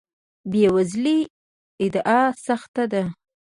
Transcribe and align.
بې 0.51 0.65
وزلۍ 0.75 1.19
ادعا 1.85 2.21
سخت 2.47 2.73
ده. 2.91 3.03